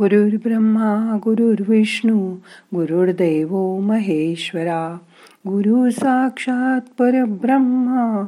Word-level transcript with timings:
गुरुर्ब्रह्मा 0.00 1.18
गुरुर्विष्णू 1.24 2.36
गुरुर्देव 2.74 3.80
महेश्वरा 3.80 4.98
गुरु 5.46 5.90
साक्षात 5.90 6.80
परब्रह्मा 6.98 8.26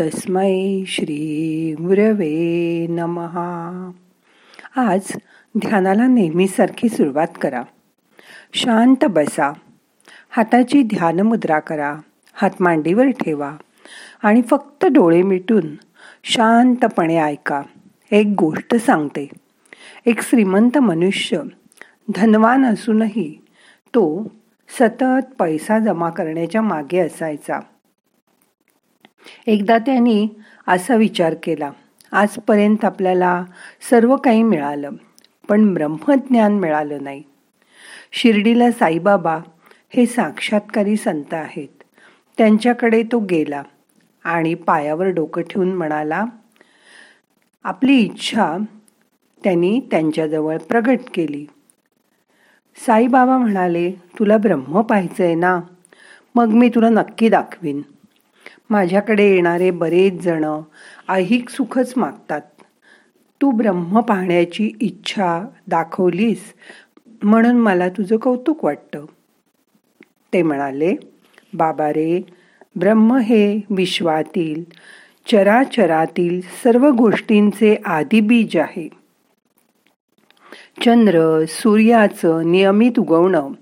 तस्मै 0.00 0.84
श्री 0.86 1.74
गुरवे 1.78 2.86
नमहा 2.86 3.90
आज 4.76 5.00
ध्यानाला 5.58 6.06
नेहमीसारखी 6.06 6.88
सुरुवात 6.88 7.28
करा. 7.40 7.62
शांत 8.54 9.04
बसा. 9.04 9.52
हाताची 10.30 10.82
ध्यान 10.82 11.20
मुद्रा 11.20 11.58
करा. 11.58 11.96
हात 12.34 12.50
मांडीवर 12.60 13.06
ठेवा. 13.08 13.52
आणि 14.22 14.42
फक्त 14.42 14.86
डोळे 14.86 15.22
मिटून 15.22 15.66
शांतपणे 16.24 17.16
ऐका. 17.16 17.62
एक 18.10 18.34
गोष्ट 18.38 18.74
सांगते. 18.74 19.43
एक 20.06 20.22
श्रीमंत 20.22 20.78
मनुष्य 20.78 21.40
धनवान 22.14 22.64
असूनही 22.64 23.44
तो 23.86 24.32
सतत 24.68 25.34
पैसा 25.38 25.78
जमा 25.78 26.10
करण्याच्या 26.10 26.62
मागे 26.62 26.98
असायचा. 26.98 27.60
एकदा 29.46 29.78
त्यांनी 29.78 30.28
असा 30.68 30.94
विचार 30.94 31.34
केला 31.42 31.70
आजपर्यंत 32.12 32.84
आपल्याला 32.84 33.44
सर्व 33.90 34.16
काही 34.16 34.42
मिळालं 34.42 34.90
पण 35.48 35.74
ब्रह्मज्ञान 35.74 36.58
मिळालं 36.58 37.02
नाही. 37.02 37.22
शिर्डीला 38.12 38.70
साईबाबा 38.70 39.38
हे 39.90 40.06
साक्षात्कारी 40.06 40.96
संत 40.96 41.34
आहेत. 41.34 41.82
त्यांच्याकडे 42.38 43.02
तो 43.02 43.18
गेला 43.18 43.62
आणि 44.24 44.54
पायावर 44.54 45.06
डोकं 45.06 45.42
ठेवून 45.42 45.74
म्हणाला 45.74 46.24
आपली 47.64 47.96
इच्छा 47.96 48.56
त्यांनी 49.44 49.80
त्यांच्याजवळ 49.90 50.58
प्रगट 50.58 50.98
केली. 51.14 51.46
साईबाबा 52.86 53.38
म्हणाले 53.38 53.90
तुला 53.90 54.36
ब्रह्म 54.36 54.80
पाहायचंय 54.80 55.34
ना? 55.34 55.60
मग 56.34 56.46
मी 56.46 56.68
तुला 56.68 56.88
नक्की 56.88 57.28
दाखवीन. 57.28 57.82
माझ्याकडे 58.70 59.34
येणारे 59.34 59.70
बरेच 59.70 60.22
जण 60.22 60.60
ऐहिक 61.08 61.48
सुखच 61.48 61.92
मागतात. 61.96 62.40
तू 63.42 63.50
ब्रह्म 63.50 64.00
पाहण्याची 64.00 64.72
इच्छा 64.80 65.42
दाखवलीस 65.66 66.54
म्हणून 67.22 67.56
मला 67.56 67.88
तुझं 67.88 68.16
कौतुक 68.16 68.64
वाटतं. 68.64 69.04
ते 70.32 70.42
म्हणाले 70.42 70.94
बाबा 71.54 71.88
रे 71.88 72.22
ब्रह्म 72.76 73.12
हे 73.12 73.60
विश्वातील 73.70 74.64
चराचरातील 75.32 76.40
सर्व 76.40 76.90
गोष्टींचे 76.90 77.76
आदिबीज 77.84 78.56
आहे. 78.56 79.03
चंद्र 80.82 81.44
सूर्याचं 81.48 82.52
नियमित 82.52 82.98
उगवणं 82.98 83.52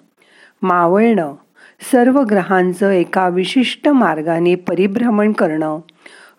मावळणं 0.62 1.34
सर्व 1.92 2.20
ग्रहांचं 2.22 2.90
एका 2.90 3.28
विशिष्ट 3.28 3.88
मार्गाने 3.88 4.54
परिभ्रमण 4.54 5.32
करणं 5.32 5.78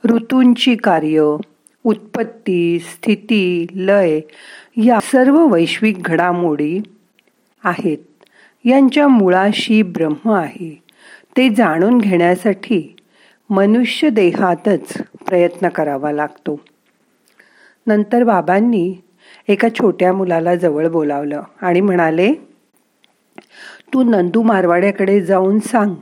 ऋतूंची 0.05 0.75
कार्य 0.75 1.35
उत्पत्ती 1.83 2.79
स्थिती 2.79 3.67
लय 3.75 4.19
या 4.77 4.99
सर्व 4.99 5.45
वैश्विक 5.45 6.01
घडामोडी 6.01 6.79
आहेत. 7.63 7.97
यांच्या 8.65 9.07
मुळाशी 9.07 9.81
ब्रह्म 9.81 10.31
आहे. 10.31 10.83
ते 11.37 11.49
जाणून 11.49 11.97
घेण्यासाठी 11.97 12.95
मनुष्य 13.49 14.09
देहातच 14.09 14.93
प्रयत्न 15.27 15.69
करावा 15.69 16.11
लागतो. 16.11 16.59
नंतर 17.87 18.23
बाबांनी 18.23 18.95
एका 19.47 19.69
छोट्या 19.69 20.13
मुलाला 20.13 20.55
जवळ 20.55 20.87
बोलावलं 20.87 21.41
आणि 21.61 21.81
म्हणाले 21.81 22.33
तू 23.93 24.03
नंदू 24.03 24.41
मारवाड्याकडे 24.41 25.21
जाऊन 25.21 25.59
सांग. 25.59 25.95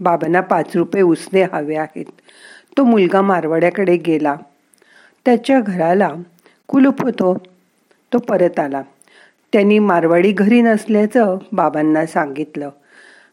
बाबांना 0.00 0.40
पाच 0.40 0.76
रुपये 0.76 1.02
उसने 1.02 1.42
हवे 1.42 1.76
आहेत. 1.76 2.04
तो 2.76 2.84
मुलगा 2.84 3.22
मारवाड्याकडे 3.22 3.96
गेला. 3.96 4.34
त्याच्या 5.24 5.60
घराला 5.60 6.10
कुलूप 6.68 7.02
होतो. 7.02 7.38
तो 8.12 8.18
परत 8.18 8.58
आला. 8.58 8.82
त्यांनी 9.52 9.78
मारवाडी 9.78 10.32
घरी 10.32 10.62
नसल्याचं 10.62 11.38
बाबांना 11.52 12.06
सांगितलं. 12.06 12.70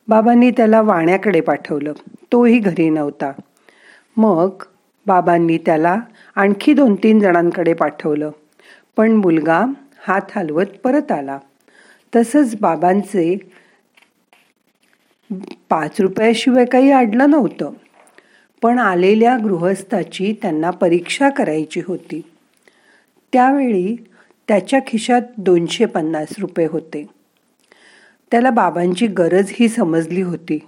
बाबांनी 0.08 0.52
त्याला 0.52 0.82
वाण्याकडे 0.82 1.42
पाठवलं. 1.42 1.94
तोही 2.32 2.60
घरी 2.60 2.90
नव्हता. 2.90 3.32
मग 4.18 4.50
बाबांनी 5.06 5.58
त्याला 5.58 5.98
आणखी 6.36 6.74
दोन 6.74 6.96
तीन 6.96 7.20
जणांकडे 7.20 7.74
पाठवलं. 7.74 8.32
पण 8.96 9.12
मुलगा 9.12 9.66
हात 10.08 10.22
हलवत 10.36 10.66
परत 10.84 11.12
आला. 11.12 11.40
तसंच 12.16 12.56
बाबांचे 12.62 13.38
पाच 15.70 16.02
रुपयाशिवाय 16.02 16.66
काही 16.66 16.92
अडलं 16.92 17.30
नव्हतं. 17.30 17.72
पण 18.62 18.80
आलेल्या 18.80 19.38
गृहस्थाची 19.44 20.36
त्यांना 20.42 20.70
परीक्षा 20.70 21.30
करायची 21.30 21.82
होती. 21.86 22.22
त्यावेळी 23.34 23.96
त्याच्या 24.48 24.80
खिशात 24.88 25.22
दोनशे 25.38 25.86
पन्नास 25.86 26.28
रुपये 26.40 26.68
होते. 26.68 27.10
त्याला 28.32 28.50
बाबांची 28.50 29.08
गरज 29.08 29.52
ही 29.52 29.70
समजली 29.70 30.22
होती. 30.22 30.60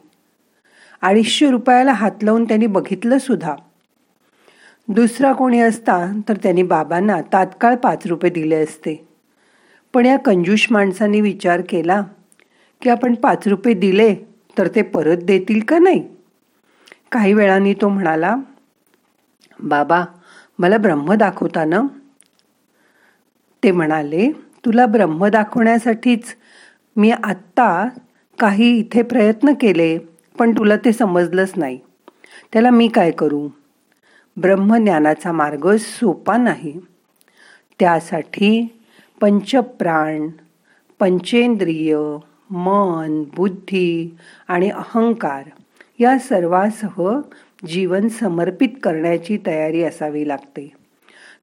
अडीचशे 1.01 1.51
रुपयाला 1.51 1.91
हात 1.91 2.23
लावून 2.23 2.43
त्यांनी 2.43 2.67
बघितलं 2.67 3.17
सुद्धा. 3.17 3.55
दुसरा 4.89 5.33
कोणी 5.33 5.59
असता 5.59 5.97
तर 6.29 6.37
त्यांनी 6.43 6.63
बाबांना 6.63 7.21
तात्काळ 7.33 7.75
पाच 7.75 8.07
रुपये 8.07 8.29
दिले 8.31 8.55
असते. 8.55 9.07
पण 9.93 10.05
या 10.05 10.17
कंजूष 10.17 10.67
माणसांनी 10.71 11.21
विचार 11.21 11.61
केला 11.69 12.01
की 12.81 12.89
आपण 12.89 13.15
पाच 13.15 13.47
रुपये 13.47 13.73
दिले 13.73 14.15
तर 14.57 14.67
ते 14.67 14.81
परत 14.81 15.17
देतील 15.17 15.59
का 15.59 15.77
नाही? 15.79 16.03
काही 17.11 17.33
वेळाने 17.33 17.73
तो 17.73 17.89
म्हणाला 17.89 18.35
बाबा 19.59 20.03
मला 20.59 20.77
ब्रह्म 20.77 21.13
दाखवता 21.13 21.65
ना? 21.65 21.81
ते 23.63 23.71
म्हणाले 23.71 24.31
तुला 24.65 24.85
ब्रह्म 24.85 25.27
दाखवण्यासाठीच 25.27 26.35
मी 26.95 27.11
आत्ता 27.11 27.87
काही 28.39 28.77
इथे 28.79 29.01
प्रयत्न 29.01 29.53
केले 29.53 29.97
पण 30.39 30.51
तुला 30.51 30.75
ते 30.75 30.93
समजलंच 30.93 31.53
नाही. 31.55 31.79
त्याला 32.53 32.69
मी 32.69 32.87
काय 32.87 33.11
करू? 33.11 33.47
ब्रह्मज्ञानाचा 34.41 35.31
मार्ग 35.31 35.75
सोपा 35.79 36.37
नाही. 36.37 36.79
त्यासाठी 37.79 38.79
पंचप्राण 39.21 40.27
पंचेंद्रिय 40.99 41.97
मन 42.49 43.23
बुद्धी 43.35 44.17
आणि 44.47 44.69
अहंकार 44.69 45.43
या 45.99 46.19
सर्वासह 46.19 47.19
जीवन 47.67 48.07
समर्पित 48.07 48.69
करण्याची 48.83 49.37
तयारी 49.45 49.83
असावी 49.83 50.27
लागते. 50.27 50.71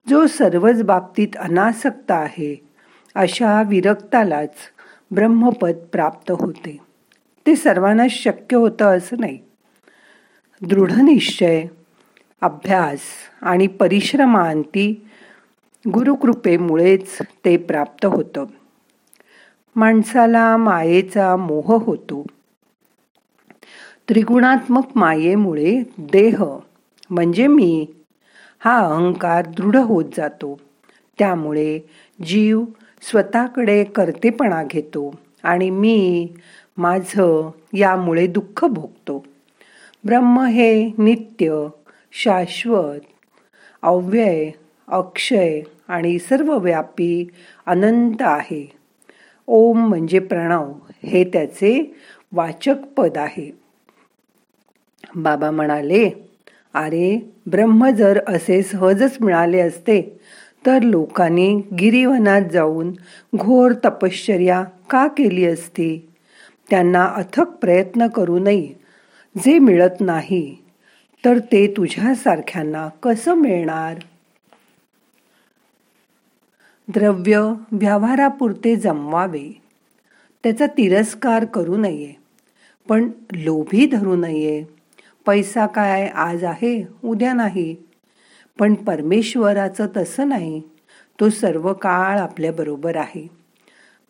जो 0.09 0.27
सर्वच 0.27 0.83
बाबतीत 0.83 1.29
अनासक्त 1.37 2.11
आहे 2.11 2.69
अशा 3.15 3.63
विरक्तालाच 3.63 4.55
ब्रह्मपद 5.11 5.75
प्राप्त 5.93 6.31
होते. 6.31 6.79
ते 7.47 7.57
सर्वांना 7.57 8.07
शक्य 8.11 8.57
होतं 8.57 8.97
असं 8.97 9.17
नाही. 9.21 9.39
दृढ 10.63 10.93
निश्चय 10.93 11.67
अभ्यास 12.41 13.01
आणि 13.43 13.67
परिश्रमांती 13.67 15.09
गुरुकृपेमुळेच 15.95 17.19
ते 17.45 17.57
प्राप्त 17.57 18.07
होतं. 18.07 18.45
माणसाला 19.77 20.57
मायेचा 20.57 21.37
मोह 21.37 21.85
होतो. 21.85 22.27
त्रिगुणात्मक 24.09 24.85
मायेमुळे 24.95 25.83
देह 25.99 26.45
म्हणजे 27.11 27.47
मी 27.47 27.87
हा 28.59 28.79
अहंकार 28.79 29.47
दृढ 29.47 29.77
होत 29.77 30.05
जातो. 30.17 30.61
त्यामुळे 31.19 31.81
जीव 32.25 32.65
स्वतःकडे 33.03 33.85
कर्तेपणा 33.85 34.65
घेतो 34.65 35.15
आणि 35.43 35.71
मी 35.71 36.29
माझं 36.79 37.51
यामुळे 37.73 38.27
दुःख 38.27 38.65
भोगतो. 38.65 39.25
ब्रह्म 40.05 40.41
हे 40.41 40.87
नित्य 40.99 41.67
शाश्वत 42.15 43.01
अव्यय 43.83 44.51
अक्षय 44.89 45.61
आणि 45.89 46.19
सर्वव्यापी 46.19 47.29
अनंत 47.67 48.17
आहे. 48.21 48.67
ओम 49.47 49.89
म्हणजे 49.89 50.19
प्रणव 50.19 50.73
हे 51.03 51.25
त्याचे 51.25 51.95
वाचक 52.33 52.75
पद 52.97 53.19
आहे. 53.19 53.51
बाबा 55.17 55.51
म्हणाले 55.51 56.11
अरे 56.75 57.19
ब्रह्म 57.47 57.91
जर 57.91 58.21
असे 58.27 58.63
सहजच 58.63 59.17
मिळाले 59.21 59.61
असते 59.61 60.01
तर 60.67 60.83
लोकांनी 60.83 61.61
गिरिवनात 61.81 62.43
जाऊन 62.53 62.93
घोर 63.37 63.73
तपश्चर्या 63.85 64.65
का 64.91 65.07
केली 65.07 65.45
असती? 65.47 66.09
त्यांना 66.71 67.05
अथक 67.05 67.51
प्रयत्न 67.61 68.07
करूनही 68.07 68.75
जे 69.45 69.59
मिळत 69.59 70.01
नाही 70.01 70.64
तर 71.25 71.39
ते 71.39 71.75
तुझ्यासारख्यांना 71.77 72.89
कसं 73.03 73.35
मिळणार? 73.35 73.99
द्रव्य 76.89 77.53
व्यवहारापुरते 77.73 78.77
जमवावे. 78.77 79.63
त्याचा 80.43 80.67
तिरस्कार 80.67 81.45
करू 81.45 81.77
नये. 81.77 82.13
पण 82.89 83.11
लोभी 83.33 83.87
धरू 83.87 84.17
नये. 84.17 84.65
पैसा 85.27 85.67
काय 85.67 86.07
आज 86.07 86.45
आहे 86.45 86.89
उद्या 87.05 87.33
नाही. 87.33 87.77
पण 88.59 88.75
परमेश्वराचं 88.75 89.87
तसं 89.97 90.29
नाही. 90.29 90.63
तो 91.21 91.31
सर्व 91.31 91.73
काळ 91.73 92.19
आपल्याबरोबर 92.19 92.97
आहे. 92.97 93.29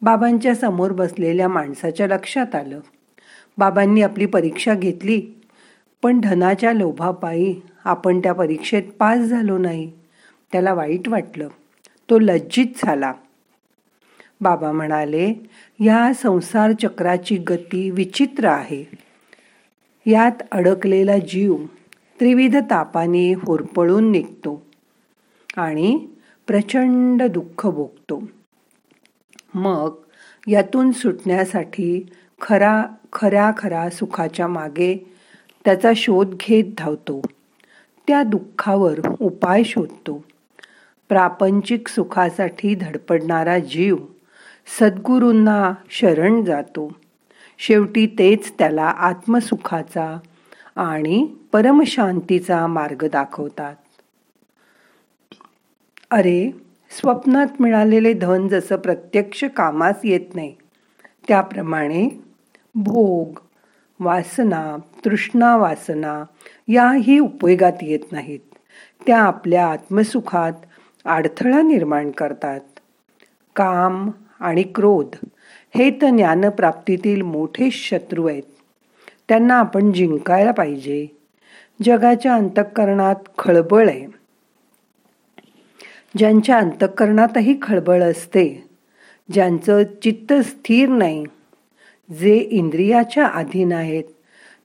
बाबांच्या 0.03 0.55
समोर 0.55 0.93
बसलेल्या 0.93 1.49
माणसाच्या 1.49 2.07
लक्षात 2.07 2.55
आलं. 2.55 2.81
बाबांनी 3.59 4.03
आपली 4.03 4.27
परीक्षा 4.27 4.75
घेतली. 4.75 5.23
पण 6.05 6.21
धनाच्या 6.21 6.73
लोभापायी 6.73 7.61
आपण 7.85 8.19
त्या 8.19 8.33
परीक्षेत 8.33 8.83
पास 8.99 9.19
झालो 9.19 9.59
नाही. 9.59 9.93
त्याला 10.53 10.75
वाईट 10.75 11.09
वाटलं. 11.09 11.49
तो 12.11 12.19
लज्जित 12.19 12.67
झाला. 12.77 13.13
बाबा 14.41 14.73
म्हणाले 14.73 15.35
या 15.81 16.13
संसार 16.15 16.73
चक्राची 16.73 17.37
गती 17.37 17.91
विचित्र 17.91 18.45
आहे. 18.45 18.85
यात 20.07 20.43
अडकलेला 20.53 21.19
जीव 21.19 21.57
त्रिविध 22.21 22.57
तापाने 22.57 23.33
होरपळून 23.33 24.11
निघतो 24.11 24.67
आणि 25.57 26.09
प्रचंड 26.47 27.23
दुःख 27.23 27.67
भोगतो. 27.67 28.23
मग 29.55 29.95
यातून 30.49 30.93
सुटण्यासाठी 30.93 32.07
खरा 32.41 32.85
खऱ्या 33.13 33.53
खरा 33.57 33.91
सुखाच्या 33.91 34.47
मागे 34.47 35.14
त्याचा 35.65 35.93
शोध 35.97 36.35
घेत 36.35 36.65
धावतो. 36.79 37.23
त्या 38.07 38.23
दुःखावर 38.23 38.99
उपाय 39.21 39.63
शोधतो. 39.63 40.25
प्रापंचिक 41.09 41.89
सुखासाठी 41.89 42.75
धडपडणारा 42.75 43.59
जीव 43.59 43.97
सद्गुरूंना 44.81 45.73
शरण 45.91 46.45
जातो. 46.45 46.93
शेवटी 47.59 48.07
तेच 48.07 48.53
त्याला 48.59 48.85
आत्मसुखाचा 48.85 50.19
आणि 50.77 51.35
परमशांतीचा 51.53 52.67
मार्ग 52.67 53.09
दाखवतात. 53.09 53.75
अरे 56.11 56.51
स्वप्नात 56.91 57.47
मिळालेले 57.61 58.13
धन 58.13 58.49
जसं 58.49 58.77
प्रत्यक्ष 58.77 59.45
कामास 59.45 59.97
येत 60.05 60.35
नाही 60.35 60.55
त्याप्रमाणे 61.29 62.09
भोग 62.75 63.39
वासना 64.01 64.77
तृष्णा 65.05 65.57
वासना 65.57 66.25
याही 66.69 67.19
उपयोगात 67.19 67.73
येत 67.83 68.13
नाहीत. 68.13 68.41
त्या 69.07 69.19
आपल्या 69.19 69.67
आत्मसुखात 69.67 70.53
अडथळा 71.05 71.63
निर्माण 71.63 72.11
करतात. 72.11 72.61
काम 73.57 74.11
आणि 74.41 74.63
क्रोध 74.63 75.27
हे 75.75 75.91
तर 75.91 76.11
ज्ञानप्राप्तीतील 76.11 77.23
मोठे 77.23 77.71
शत्रू 77.71 78.27
आहेत. 78.27 78.43
त्यांना 79.29 79.55
आपण 79.55 79.93
जिंकायला 79.93 80.53
पाहिजे. 80.53 81.07
जगाच्या 81.83 82.35
अंतःकरणात 82.35 83.17
खळबळ 83.39 83.89
आहे. 83.89 84.07
ज्यांच्या 86.17 86.59
अंतःकरणातही 86.59 87.59
खळबळ 87.63 88.03
असते 88.03 88.69
ज्यांचं 89.33 89.83
चित्त 90.03 90.33
स्थिर 90.33 90.89
नाही 90.89 91.25
जे 92.11 92.37
इंद्रियाच्या 92.37 93.27
अधीन 93.27 93.73
आहेत 93.73 94.05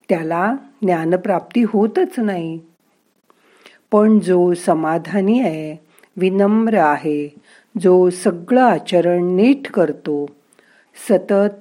त्याला 0.09 0.55
ज्ञानप्राप्ती 0.81 1.63
होतच 1.63 2.19
नाही. 2.19 2.59
पण 3.91 4.19
जो 4.19 4.53
समाधानी 4.53 5.39
आहे 5.39 5.75
विनम्र 6.17 6.77
आहे 6.77 7.27
जो 7.81 8.09
सगळं 8.09 8.61
आचरण 8.61 9.35
नीट 9.35 9.67
करतो 9.67 10.25
सतत 11.09 11.55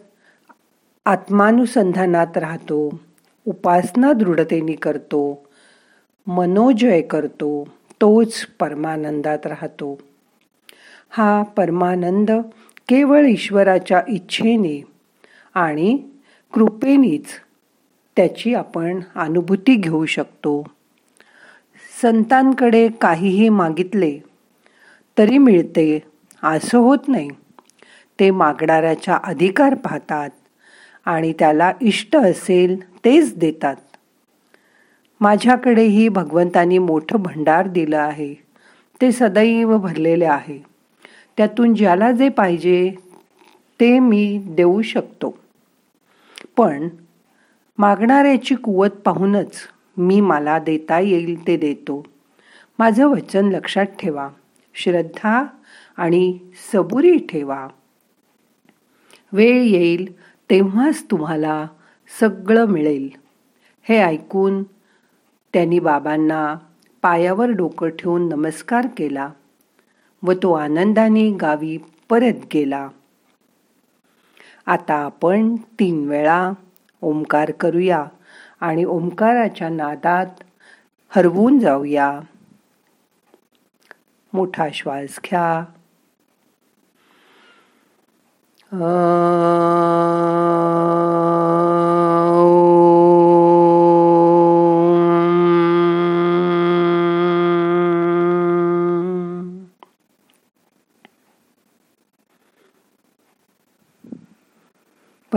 आत्मानुसंधानात 1.04 2.38
राहतो 2.38 3.00
उपासना 3.46 4.12
दृढतेने 4.12 4.72
करतो 4.72 5.48
मनोजय 6.26 7.00
करतो 7.00 7.68
तोच 8.00 8.46
परमानंदात 8.60 9.46
राहतो. 9.46 9.98
हा 11.10 11.42
परमानंद 11.42 12.30
केवळ 12.88 13.26
ईश्वराच्या 13.26 14.02
इच्छेने 14.08 14.82
आणि 15.58 16.02
कृपेनीच 16.52 17.24
त्याची 18.16 18.54
आपण 18.54 19.00
अनुभूती 19.14 19.74
घेऊ 19.74 20.06
शकतो. 20.06 20.64
संतांकडे 22.02 22.88
काहीही 22.88 23.48
मागितले 23.48 24.18
तरी 25.18 25.38
मिळते 25.38 26.02
असं 26.42 26.78
होत 26.78 26.98
नाही. 27.08 27.28
ते 28.20 28.30
मागणाऱ्याचा 28.30 29.18
अधिकार 29.24 29.74
पाहतात 29.74 30.30
आणि 31.04 31.32
त्याला 31.38 31.72
इष्ट 31.80 32.16
असेल 32.16 32.98
तेच 33.04 33.36
देतात. 33.38 33.76
माझ्याकडेही 35.20 36.08
भगवंतानी 36.08 36.78
मोठं 36.78 37.22
भंडार 37.22 37.68
दिलं 37.68 37.98
आहे. 37.98 38.34
ते 39.00 39.12
सदैव 39.12 39.78
भरलेले 39.78 40.24
आहे. 40.24 40.64
त्यातून 41.36 41.74
ज्याला 41.74 42.12
जे 42.12 42.28
पाहिजे 42.28 42.94
ते 43.80 43.98
मी 43.98 44.40
देऊ 44.46 44.82
शकतो. 44.82 45.38
पण 46.58 46.88
मागणाऱ्याची 47.78 48.54
कुवत 48.54 48.88
पाहूनच 48.88 49.50
मी 49.96 50.20
मला 50.20 50.58
देता 50.58 51.00
येईल 51.00 51.46
ते 51.46 51.56
देतो. 51.56 52.06
माझं 52.78 53.06
वचन 53.06 53.48
लक्षात 53.48 53.84
ठेवा. 53.84 54.28
श्रद्धा 54.74 55.44
आणि 55.96 56.38
सबुरी 56.72 57.18
ठेवा. 57.18 57.68
वेळ 59.32 59.62
येईल 59.62 60.20
तेव्हाच 60.50 61.04
तुम्हाला 61.10 61.66
सगळं 62.20 62.64
मिळेल. 62.64 63.08
हे 63.82 63.98
ऐकून 63.98 64.62
त्यांनी 65.52 65.78
बाबांना 65.78 66.56
पायावर 67.02 67.50
डोकं 67.50 67.88
ठेवून 67.88 68.28
नमस्कार 68.28 68.86
केला 68.96 69.28
व 70.22 70.32
तो 70.32 70.52
आनंदाने 70.52 71.30
गावी 71.30 71.78
परत 72.08 72.46
गेला. 72.54 72.88
आता 74.68 74.94
आपण 74.94 75.56
तीन 75.56 76.08
वेळा 76.08 76.50
ओंकार 77.02 77.50
करूया 77.50 78.04
आणि 78.60 78.84
ओंकाराच्या 78.84 79.68
नादात 79.68 80.26
हरवून 81.08 81.58
जाऊया. 81.58 82.20
मोठा 84.32 84.68
श्वास 84.74 85.20
घ्या. 85.24 85.64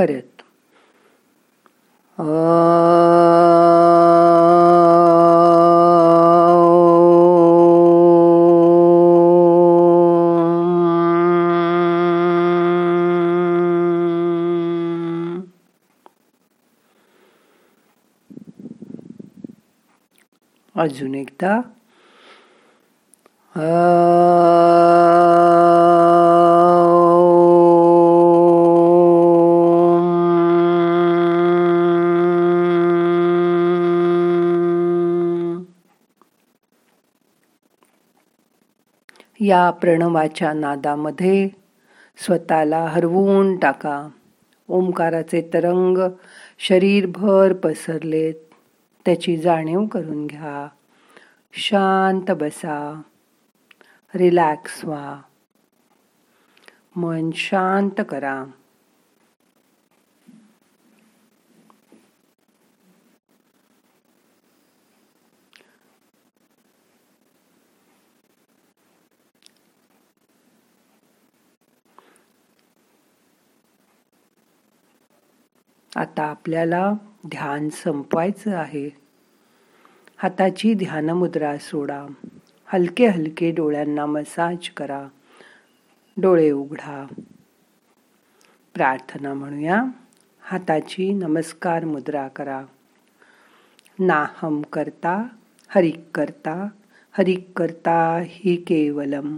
परत. 0.02 0.42
अजून 20.76 21.16
एकदा. 21.16 21.62
या 39.44 39.72
प्रणवाच्या 39.72 40.54
नादामध्ये 40.54 41.50
स्वतःला 42.18 42.86
हरवून 42.86 43.58
टाका. 43.58 44.08
ओंकाराचे 44.68 45.50
तरंग 45.54 45.98
शरीरभर 46.60 47.54
पसरलेत. 47.54 48.34
त्याची 49.06 49.38
जाणीव 49.38 49.86
करून 49.86 50.28
घ्या. 50.28 50.68
शांत 51.54 52.32
बसा. 52.32 53.02
रिलॅक्स 54.16 54.86
व्हा. 54.86 55.22
मन 56.96 57.30
शांत 57.34 58.02
करा. 58.10 58.46
आता 75.96 76.24
आपल्याला 76.24 76.94
ध्यान 77.28 77.70
संपवायचं 77.70 78.56
आहे. 78.56 78.90
हाताची 80.18 80.74
ध्यानमुद्रा 80.74 81.58
सोडा. 81.58 82.06
हलके 82.66 83.08
हलके 83.08 83.52
डोळ्यांना 83.52 84.06
मसाज 84.06 84.70
करा. 84.70 85.08
डोळे 86.18 86.52
उघडा. 86.52 87.06
प्रार्थना 88.74 89.34
म्हणूया. 89.34 89.84
हाताची 90.42 91.14
नमस्कार 91.14 91.86
मुद्रा 91.86 92.28
करा. 92.28 92.62
नाहम 94.00 94.62
करता 94.62 95.28
हरिक 95.68 96.02
करता 96.16 96.68
हरिक 97.12 97.52
करता 97.56 98.22
हि 98.26 98.56
केवलम. 98.56 99.38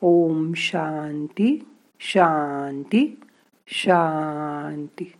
ओम 0.00 0.52
शांती 0.56 1.68
शांती 2.00 3.20
शांती. 3.66 5.12